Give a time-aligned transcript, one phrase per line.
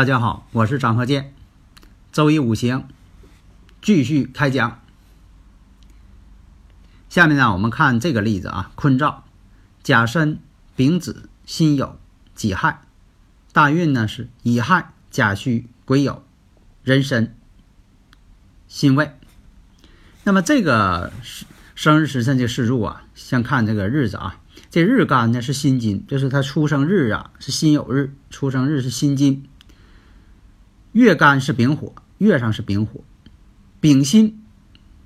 [0.00, 1.34] 大家好，我是张鹤剑。
[2.10, 2.88] 周一五行
[3.82, 4.80] 继续开讲。
[7.10, 9.24] 下面呢，我们看这个例子啊：坤兆，
[9.82, 10.38] 甲申、
[10.74, 11.96] 丙子、辛酉、
[12.34, 12.80] 己亥。
[13.52, 16.20] 大运呢是乙亥、甲戌、癸酉、
[16.82, 17.36] 壬申、
[18.68, 19.12] 辛未。
[20.24, 21.12] 那么这个
[21.74, 24.40] 生日时辰的四柱啊，先看这个日子啊，
[24.70, 29.44] 这日干呢是辛金，就是他出生日啊是辛酉日，出生日是辛金。
[30.92, 33.04] 月干是丙火，月上是丙火，
[33.80, 34.42] 丙辛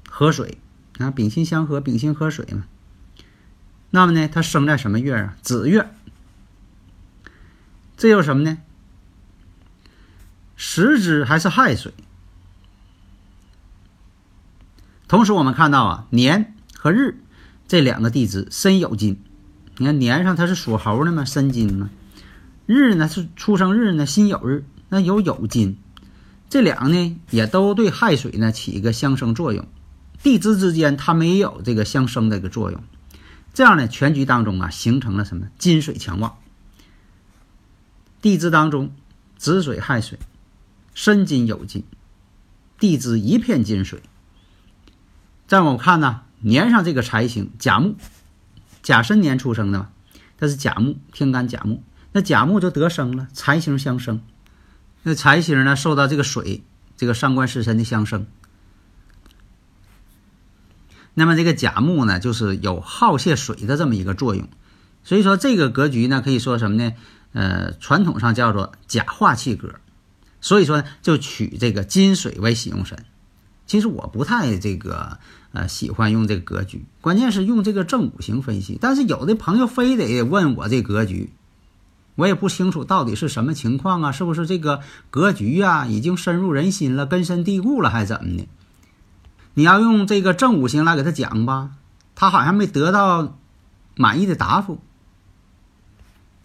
[0.09, 0.59] 合水
[0.99, 2.65] 啊，丙辛相合，丙辛合水嘛。
[3.91, 5.37] 那么呢，它生在什么月啊？
[5.43, 5.91] 子月。
[7.97, 8.59] 这又什么呢？
[10.57, 11.93] 时之还是亥水。
[15.07, 17.21] 同时，我们看到啊，年和日
[17.69, 19.23] 这两个地支申酉金。
[19.77, 21.91] 你看年上它是属猴的嘛，申金嘛。
[22.67, 24.65] 日呢是出生日呢，辛酉日。
[24.95, 25.77] 那有酉金，
[26.49, 29.67] 这两个呢也都对亥水呢起一个相生作用，
[30.23, 32.81] 地支之间它没有这个相生的一个作用，
[33.53, 36.37] 这样呢全局当中啊形成了什么金水强旺。
[38.23, 38.95] 地支当中
[39.37, 40.17] 子水亥水，
[40.95, 41.83] 申金酉金，
[42.79, 44.01] 地支一片金水。
[45.49, 47.97] 再我看呢年上这个财星甲木，
[48.81, 49.89] 甲申年出生的嘛，
[50.39, 51.83] 它是甲木天干甲木，
[52.13, 54.21] 那甲木就得生了，财星相生。
[55.07, 56.65] 那财星呢，受到这个水
[56.97, 58.27] 这个上官食神的相生，
[61.13, 64.49] 那么这个甲木呢，就是有耗泄水的这么一个作用，
[65.03, 66.95] 所以说这个格局呢，可以说什么呢？
[67.35, 69.75] 呃，传统上叫做甲化气格，
[70.41, 73.05] 所以说呢，就取这个金水为喜用神。
[73.67, 75.19] 其实我不太这个
[75.53, 81.31] 呃喜欢用这个格局，关键是用这个正五行分析，但是有的朋友非得问我这格局。
[82.17, 84.13] 我也不清楚到底是什么情况啊？
[84.13, 84.81] 是不是这个
[85.11, 88.49] 格局啊已经深入人心了、根深蒂固了，还是怎么的？
[89.55, 91.71] 你要用这个正五行来给他讲吧，
[92.15, 93.37] 他好像没得到
[93.97, 94.81] 满意的答复。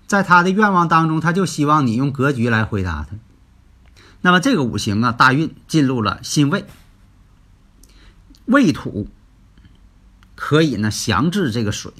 [0.07, 3.17] 在他的愿望当中，他就希望你用格局来回答他。
[4.21, 6.65] 那么这个五行啊，大运进入了辛未，
[8.45, 9.07] 未土
[10.35, 11.93] 可以呢降制这个水。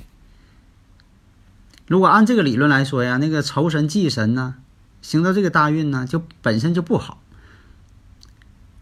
[1.90, 4.58] 如果按这个理论来说呀，那个仇神忌神呢，
[5.02, 7.20] 行到这个大运呢，就本身就不好。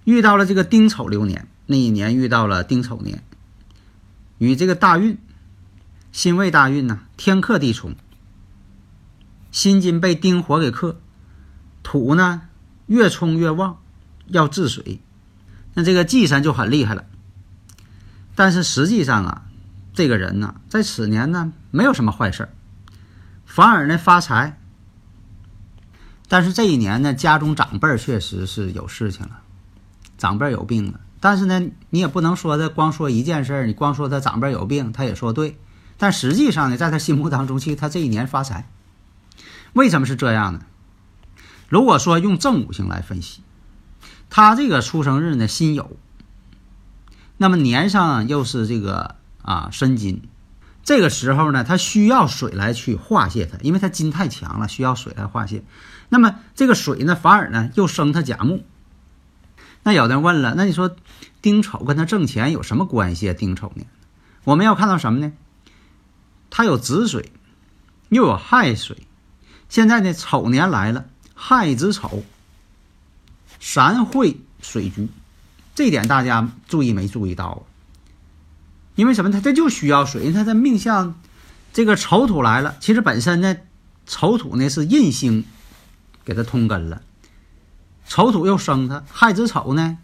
[0.04, 3.24] 遇到了这个丁丑流年，那一年遇到了丁丑年，
[4.40, 5.18] 与这个大运
[6.12, 7.96] 辛未大运呢，天克地冲，
[9.52, 11.00] 辛金被丁火给克，
[11.84, 12.42] 土呢
[12.88, 13.78] 越冲越旺，
[14.28, 15.00] 要治水，
[15.76, 17.06] 那这个忌神就很厉害了。
[18.36, 19.46] 但是实际上啊，
[19.94, 22.50] 这个人呢，在此年呢，没有什么坏事儿。
[23.48, 24.60] 反而呢发财，
[26.28, 29.40] 但是这一年呢，家中长辈确实是有事情了，
[30.18, 31.00] 长辈有病了。
[31.20, 35.58] 但是呢，你也不能说他光说一件事儿，你光说他长辈有病，他也说对。
[35.98, 38.70] 但实际上呢，在他心目当中，其实他这一年发财。
[39.74, 40.60] 为什么是这样呢？
[41.70, 43.42] 如果说用正五行来分析，
[44.30, 45.88] 他这个出生日呢辛酉，
[47.38, 50.22] 那么年上又是这个啊申金。
[50.88, 55.62] 这个时候呢，它需要水来去化泄它，因为它金太强了，需要水来化泄。
[56.08, 58.64] 那么这个水呢，反而呢又生它甲木。
[59.84, 60.96] 那有的人问了，那你说
[61.42, 63.34] 丁丑跟他挣钱有什么关系啊？
[63.38, 63.84] 丁丑呢？
[64.46, 65.34] 我们要看到什么呢？
[66.50, 67.34] 它有子水，
[68.08, 68.96] 又有亥水。
[69.68, 71.04] 现在呢，丑年来了，
[71.36, 72.24] 亥子丑，
[73.60, 75.10] 三会水局，
[75.76, 77.67] 这点大家注意没注意到啊？
[78.98, 79.32] 因为什么？
[79.32, 81.22] 他这就需要水，因为他的命相，
[81.72, 82.76] 这个丑土来了。
[82.80, 83.56] 其实本身呢，
[84.08, 85.46] 丑土呢是印星，
[86.26, 87.04] 给他通根了。
[88.08, 90.00] 丑土又生他，亥子丑呢，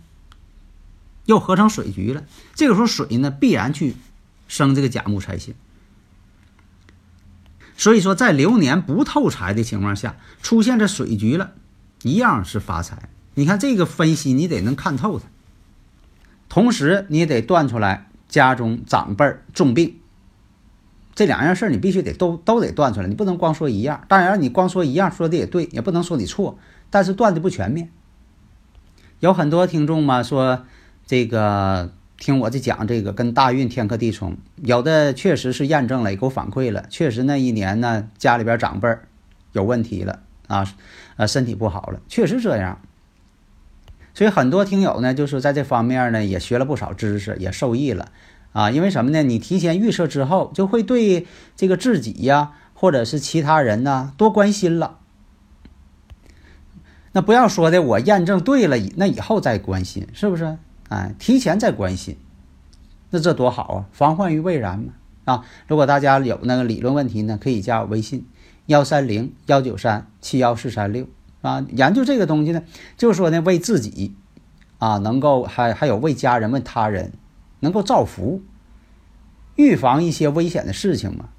[1.25, 2.23] 又合成水局了。
[2.53, 3.95] 这个时候水呢必然去
[4.47, 5.55] 生这个甲木财星。
[7.75, 11.53] 所以说，在流年不透财的情况下，出现这水局了，
[12.03, 13.09] 一样是发财。
[13.33, 15.25] 你看这个分析，你得能看透它。
[16.47, 19.99] 同时你也得断出来家中长辈重病。
[21.13, 24.03] 这两样事儿你必须得都都得断出来，你不能光说一样。
[24.07, 26.57] 当然，你光说一样说的也对，也不能说你错，
[26.89, 27.91] 但是断的不全面。
[29.19, 30.65] 有很多听众嘛说，
[31.05, 38.89] 这个听我这讲这个跟大运天克地冲，有的确实是验证了，也给我反馈了，确实那一年呢家里边长辈
[39.51, 40.65] 有问题了啊，
[41.17, 42.81] 呃身体不好了，确实这样。
[44.23, 48.13] 所以很多听友呢就是在这方面呢也学了不少知识，也受益了。
[48.53, 49.21] 啊，因为什么呢？
[49.21, 51.27] 你提前预测之后，就会对
[51.57, 54.99] 这个自己呀，或者是其他人呢多关心了。
[57.11, 60.57] 那不要说的，我验证对了，那以后再关心，是不是？
[60.87, 62.15] 哎，提前再关心，
[63.09, 63.85] 那这多好啊！
[63.91, 64.93] 防患于未然嘛。
[65.25, 68.25] 啊，如果大家有那个理论问题呢，可以加我微信
[68.67, 71.07] 幺三零幺九三七幺四三六
[71.43, 71.63] 啊。
[71.69, 72.63] 研究这个东西呢，
[72.97, 74.15] 就是说呢，为自己
[74.79, 77.11] 啊，能够还还有为家人、为他人。
[77.59, 78.41] 能够造福，
[79.55, 81.29] 预防一些危险的事情嘛？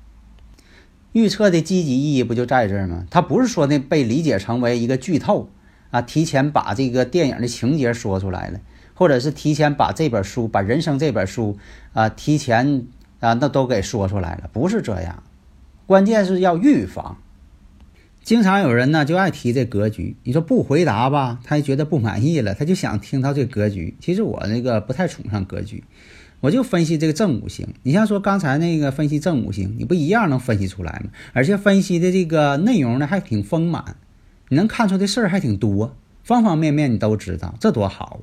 [1.13, 3.05] 预测的积极意义不就在这儿吗？
[3.11, 5.51] 它不是说呢被理解成为一个剧透
[5.91, 8.61] 啊，提前把这个电影的情节说出来了，
[8.95, 11.59] 或者是提前把这本书、把人生这本书
[11.93, 12.87] 啊提前
[13.21, 15.23] 啊那都给说出来了，不是这样。
[15.85, 17.19] 关键是要预防。
[18.25, 23.95] 经常有人呢就爱提这格局，你说不回答吧，他就觉得不满意了，他就想听到这格局。
[24.01, 25.85] 其实我那个不太崇尚格局，
[26.41, 27.69] 我就分析这个正五行。
[27.83, 31.11] 你像说刚才那个分析正五行，你不一样能分析出来吗？
[31.35, 33.97] 而且分析的这个内容呢还挺丰满，
[34.49, 38.23] 你能看出的事儿还挺多，方方面面你都知道，这多好。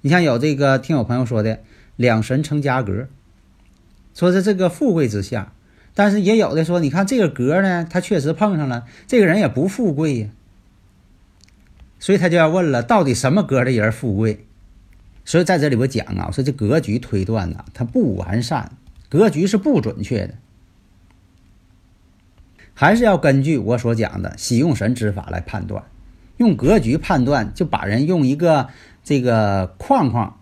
[0.00, 1.60] 你像有这个听友朋友说的
[1.94, 3.06] 两神成家格，
[4.14, 5.52] 说是这个富贵之相。
[5.98, 10.28] 但是也有的说，你看这个格呢，他确实碰上了，这个人也不富贵呀，
[11.98, 14.44] 所以他就要问了，到底什么格的人富贵？
[15.24, 18.72] 所以在这里我讲啊，我说这格局推断呢，它不完善，
[19.08, 20.34] 格局是不准确的，
[22.74, 25.82] 还是要根据我所讲的喜用神之法来判断，
[26.36, 28.68] 用格局判断，就把人用一个
[29.02, 30.38] 这个框框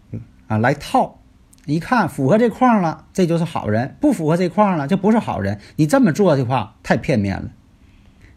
[0.49, 1.21] 啊来套。
[1.67, 5.59] 一看符合这框了，这就是好人；不符合这框了，就不是好人。
[5.77, 7.51] 你这么做的话，太片面了。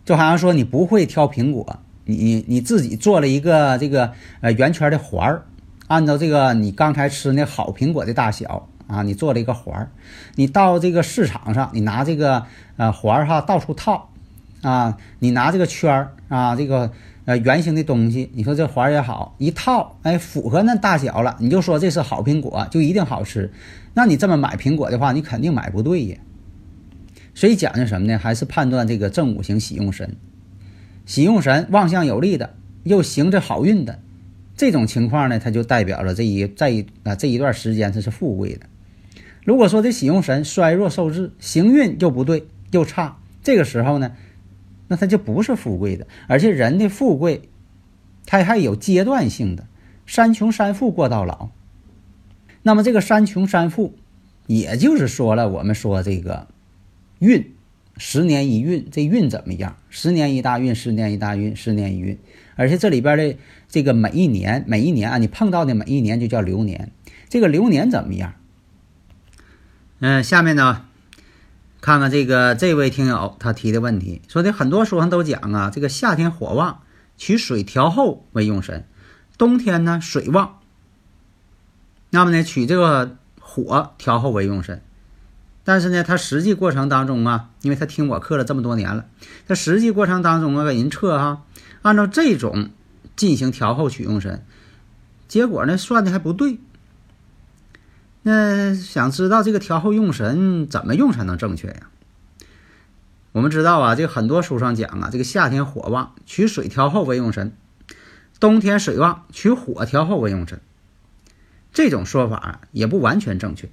[0.06, 5.44] 就好像说你不会挑苹果，你你自己做了一个这个呃圆圈的环儿，
[5.88, 9.92] 按照这个你刚才吃那好苹果的大小啊，你做了一个环儿。
[10.36, 12.46] 你到这个市场上，你拿这个
[12.78, 14.10] 呃环儿哈到处套
[14.62, 16.92] 啊，你拿这个圈儿啊这个。
[17.28, 23.52] 呃，圆形的东西，你说这环也好，一套，哎，符合那大小了，你就说这是好苹果，就一定好吃。
[23.94, 26.18] 那你这么买苹果的话，你肯定买不对呀。
[27.36, 28.18] 所以讲究什么呢？
[28.18, 30.16] 还是判断这个正五行喜用神，
[31.06, 34.00] 喜用神旺相有力的，又行着好运的，
[34.56, 38.68] 这种情况呢，它就代表了这一在啊这一段时间它是富贵的。
[39.44, 44.14] 如果说这喜用神衰弱受制，行运又不对又差，这个时候呢？
[44.88, 47.50] 那他就不是富贵的，而且人的富贵，
[48.26, 49.68] 他还有阶段性的，
[50.06, 51.50] 山穷山富过到老。
[52.64, 53.94] 那么这个山穷山富，
[54.46, 56.48] 也就是说了，我们说这个
[57.20, 57.54] 运，
[57.98, 59.78] 十年一运，这运怎么样？
[59.90, 62.18] 十年一大运，十年一大运，十年一运。
[62.56, 63.38] 而且这里边的
[63.70, 66.92] 这个每一年，每一年啊，你碰到的每一年就叫流年。
[67.30, 68.34] 这个流年怎么样？
[70.00, 70.87] 嗯，下面呢？
[71.88, 76.82] 看看这个这位听友他提的问题，说的很多书上都讲啊，这个夏天火旺，
[77.16, 78.82] 取水调后为用神；
[79.38, 80.60] 冬天呢水旺，
[82.10, 84.82] 那么呢取这个火调后为用神。
[85.64, 89.06] 但是呢，他实际过程当中啊，因为他听我课了这么多年了，
[89.48, 91.44] 他实际过程当中啊给人测哈，
[91.84, 92.70] 按照这种
[93.16, 94.44] 进行调后取用神，
[95.30, 96.60] 结果呢算的还不对。
[98.30, 101.88] 那想知道这个调后用神怎么用才能正确呀？
[103.32, 107.54] 我们知道啊，这个很多书上讲啊，这个夏天火旺取水调后为用神，
[108.42, 110.60] 冬天水旺取火调后为用神。
[111.72, 113.70] 这种说法也不完全正确。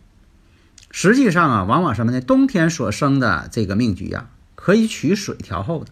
[0.92, 2.20] 实际上啊，往往什么呢？
[2.20, 5.90] 冬天所生的这个命局呀，可以取水调后的；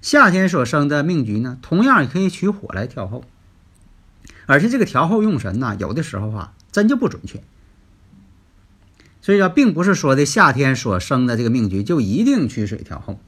[0.00, 3.24] 夏天所生的命局呢，同样也可以取火来调后。
[4.46, 6.52] 而且这个调后用神呐，有的时候啊。
[6.74, 7.40] 真就不准确，
[9.22, 13.20] 所以说，并不是说的夏天所生的这个命局就一定取水调后，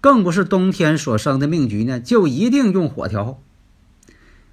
[0.00, 3.42] 更不是冬天所生的命局呢就一定用火调后。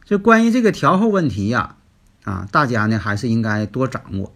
[0.04, 1.78] 就关于这个调后问题呀，
[2.26, 4.36] 啊，大家呢还是应该多掌握。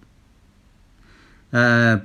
[1.49, 2.01] 呃，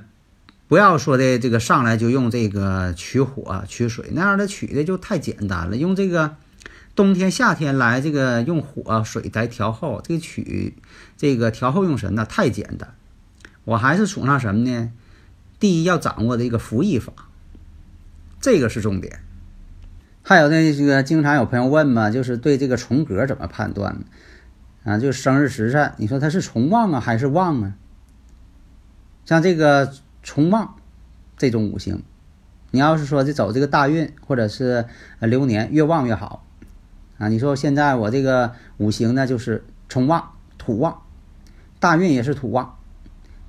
[0.67, 6.35] 不要说的这个上来就用这个取火取水那样的取的就太简单了，用这个
[6.95, 10.75] 冬天、夏天来这个用火水来调候，这个取
[11.17, 12.93] 这个调候用神呢太简单。
[13.65, 14.91] 我还是崇尚什么呢？
[15.59, 17.13] 第一要掌握这个服役法，
[18.39, 19.21] 这个是重点。
[20.21, 24.03] 还有呢，这个经常有朋友问嘛，就是对这个重格怎么判断？
[24.83, 27.73] 啊，就生日时辰，你说它是重旺啊还是旺啊？
[29.25, 30.75] 像这个重旺
[31.37, 32.03] 这种五行，
[32.71, 34.85] 你要是说这走这个大运或者是
[35.19, 36.45] 流年越旺越好
[37.17, 37.27] 啊。
[37.27, 41.01] 你说现在我这个五行呢就是重旺土旺，
[41.79, 42.77] 大运也是土旺，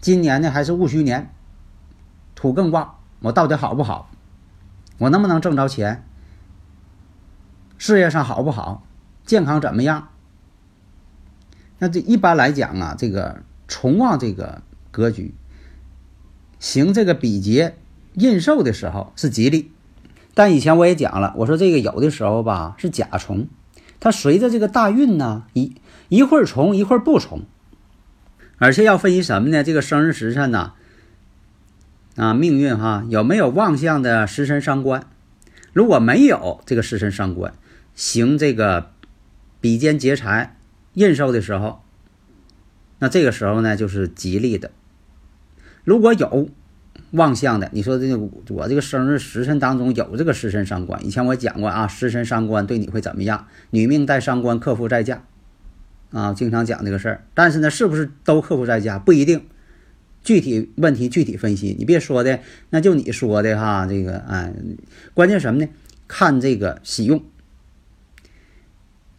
[0.01, 1.31] 今年呢还是戊戌年，
[2.35, 4.11] 土更旺，我到底好不好？
[4.99, 6.05] 我能不能挣着钱？
[7.79, 8.87] 事业上好不好？
[9.27, 10.09] 健康怎么样？
[11.79, 15.35] 那这一般来讲啊，这个重旺这个格局，
[16.61, 17.77] 行这个比劫
[18.15, 19.73] 印寿的时候是吉利，
[20.35, 23.47] 但以前我也讲了，我说这个有的时候吧是甲虫，
[24.01, 25.77] 它随着这个大运呢一
[26.09, 27.43] 一会儿重一会儿不重，
[28.59, 29.63] 而且要分析什么呢？
[29.63, 30.73] 这个生日时辰呢，
[32.17, 35.07] 啊命运哈有没有旺相的食神伤官？
[35.73, 37.55] 如果没有这个食神伤官，
[37.95, 38.91] 行这个
[39.61, 40.57] 比肩劫财。
[40.95, 41.83] 印寿的时候，
[43.01, 44.71] 那这个时候呢就是吉利的。
[45.83, 46.49] 如果有
[47.15, 48.19] 旺相的，你说这个
[48.51, 53.47] 我这个生日时辰当中有这个时辰伤官，以前我讲过啊，时辰伤官对你会怎么样？
[53.71, 55.23] 女命带伤官，克夫在家
[56.11, 57.25] 啊，经常讲这个事儿。
[57.33, 59.43] 但是呢，是不是都克夫在家不一定，
[60.23, 61.77] 具体问题具体分析。
[61.79, 62.41] 你别说的，
[62.71, 64.53] 那就你说的哈，这个哎，
[65.15, 65.69] 关键什么呢？
[66.09, 67.23] 看这个喜用。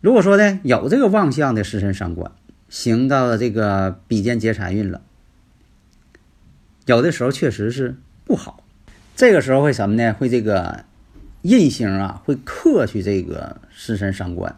[0.01, 2.31] 如果说呢，有这个旺相的时辰伤官，
[2.67, 5.01] 行到了这个比肩劫财运了，
[6.85, 8.63] 有的时候确实是不好。
[9.15, 10.13] 这个时候会什么呢？
[10.13, 10.85] 会这个
[11.41, 14.55] 印星啊，会克去这个食神伤官。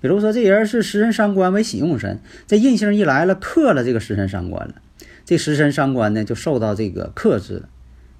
[0.00, 4.76] 比如说这人是食神伤官为喜用神，这印星一来了，克了这个食神伤官了，
[5.24, 7.68] 这食神伤官呢就受到这个克制了，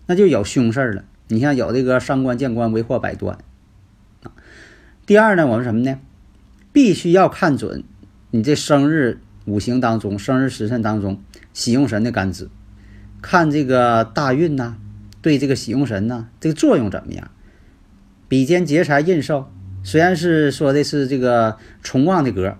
[0.06, 1.04] 那就有凶事了。
[1.28, 3.38] 你像有这个伤官见官为祸百端
[4.22, 4.32] 啊。
[5.06, 5.98] 第二呢，我们什么呢？
[6.72, 7.82] 必须要看准
[8.30, 11.22] 你这生日五行当中、生日时辰当中
[11.54, 12.48] 喜用神的干支，
[13.20, 14.76] 看这个大运呐，
[15.20, 17.30] 对这个喜用神呐，这个作用怎么样？
[18.28, 19.50] 比肩劫财印寿，
[19.82, 22.56] 虽然是说的是这个重旺的格，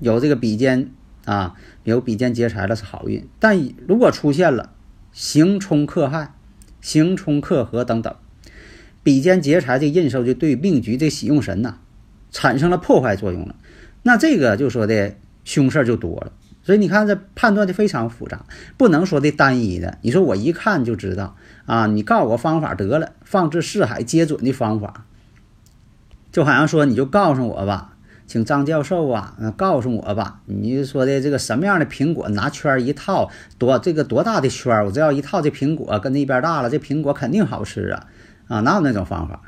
[0.00, 0.90] 有这个比肩
[1.24, 1.54] 啊，
[1.84, 4.72] 有比肩劫财了是好运，但如果出现了
[5.12, 6.34] 刑冲克害、
[6.80, 8.14] 刑冲克合等等，
[9.02, 11.78] 比肩劫财这印寿就对命局这喜用神呐。
[12.34, 13.54] 产生了破坏作用了，
[14.04, 16.32] 那这个就说的凶事就多了，
[16.62, 18.44] 所以你看这判断的非常复杂，
[18.76, 19.98] 不能说的单一的。
[20.02, 25.04] 你说我一看就知道啊，你告诉我方法得了，放置四海皆准的方法，
[26.30, 38.06] 就好像说你就告诉我吧，请张教授啊，告诉我吧，你说的这个什么样的苹果拿圈一套，多这个多大的圈，我只要一套这苹果跟那边大了，这苹果肯定好吃啊，
[38.48, 39.42] 啊哪有那种方法？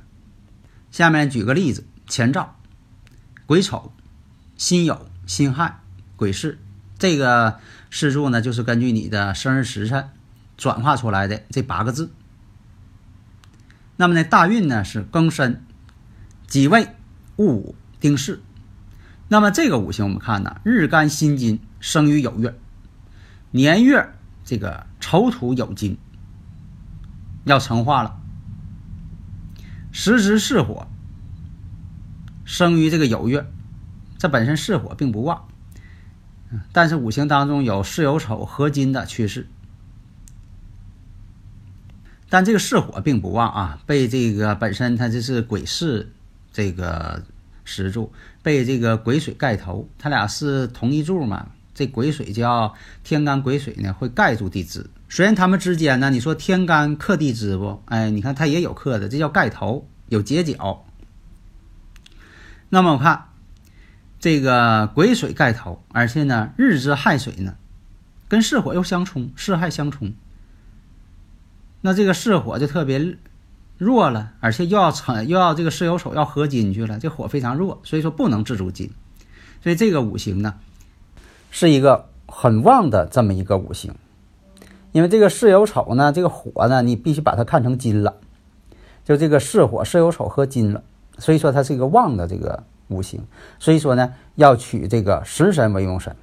[0.90, 2.56] 下面举个例子，前兆。
[3.46, 3.92] 癸丑、
[4.56, 5.80] 辛酉、辛亥、
[6.16, 6.56] 癸巳，
[7.04, 10.08] 这个四柱呢，就是根据你的生日时辰
[10.56, 12.10] 转化出来的这八个字。
[13.96, 15.62] 那么呢，大运呢是庚申、
[16.46, 16.88] 己未、
[17.36, 18.40] 戊午、丁巳。
[19.28, 22.58] 那么这个五行我们看呢，日干辛金生于酉月，
[23.50, 25.98] 年月这个丑土酉金
[27.44, 28.18] 要成化了，
[29.92, 30.88] 时值巳火。
[32.46, 33.46] 生于这个酉月，
[34.16, 35.48] 这本身巳火并不旺，
[36.72, 39.46] 但是五行当中有巳酉丑合金的趋势，
[42.28, 46.08] 但这个巳火并不旺啊，被这个本身它就是癸巳
[46.52, 47.22] 这个
[47.64, 57.82] 石柱被这个癸水盖头，它俩是同一柱嘛，这癸水叫天干癸水呢会盖住地支，虽然它们之间呢，你说天干克地支不？
[57.86, 60.84] 哎，你看它也有克的，这叫盖头，有结角。
[62.68, 63.28] 那么我看
[64.24, 67.56] 这个癸水盖头，而且呢日之亥水呢，
[68.26, 70.14] 跟巳火又相冲，巳亥相冲。
[71.82, 73.18] 那这个巳火就特别
[73.76, 78.90] 弱了，而且又要成又要这个巳酉丑要合金去了，这火非常弱，所以说不能制住金。
[79.62, 80.54] 所以这个五行呢，
[81.50, 83.94] 是一个很旺的这么一个五行，
[84.92, 88.16] 因为这个巳酉丑呢，这个火呢，你必须把它看成金了，
[89.04, 90.82] 就这个巳火巳酉丑合金了。
[91.18, 93.26] 所以说它是一个旺的这个五行，
[93.58, 96.14] 所以说呢要取这个食神为用神。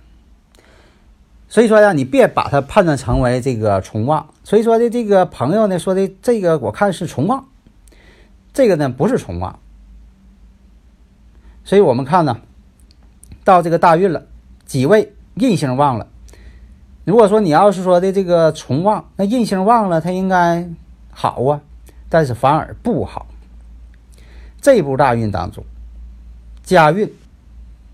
[1.49, 4.29] 所以说呀，你别把它判断成为这个重旺。
[4.43, 7.49] 所以说的这个朋友呢说的这个我看是重旺，
[8.53, 9.59] 这个呢不是重旺。
[11.63, 12.39] 所以我们看呢，
[13.43, 14.25] 到这个大运了，
[14.65, 16.07] 几位印星旺了。
[17.03, 20.69] 如果说你要是说的这个重旺，那印星旺了，它应该
[21.11, 21.61] 好啊，
[22.09, 23.27] 但是反而不好。
[24.61, 25.65] 这步大运当中，
[26.71, 27.13] 家运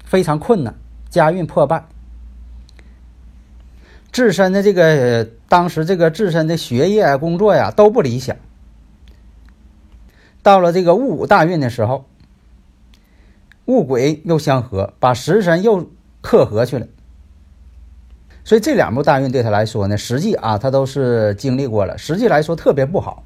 [0.05, 0.75] 非常困难，
[1.09, 1.87] 家运破败，
[4.11, 8.37] 自身的这个当时这个自身的学业啊、工作呀都不理想。
[10.43, 12.05] 到了这个戊午大运的时候，
[13.65, 15.89] 戊癸又相合，把食神又
[16.21, 16.85] 克合去了。
[18.43, 23.23] 所以这两部大运对他来说呢，实际啊，他都是经历过了，实际来说特别不好。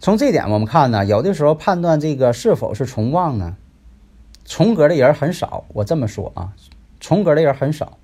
[0.00, 3.56] 从这点我们看呢，有的时候判断这个是否是重旺呢，
[4.48, 5.64] 重格的人很少。
[5.74, 6.52] 我这么说啊，
[6.98, 7.98] 重格的人很少。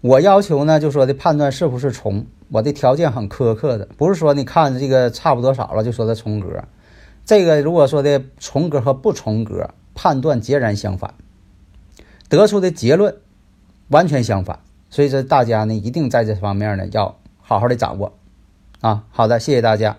[0.00, 6.64] 我要求呢，就说的判断是不是重，我的条件很苛刻的，不是说你看这个差不多少了就说的重格。
[7.24, 11.14] 这个如果说的重格和不重格判断截然相反，
[12.28, 13.14] 得出的结论。
[13.88, 18.14] 完全相反，所以说大家呢一定在这方面呢要好好的掌握，
[18.80, 19.98] 啊，好的，谢谢大家。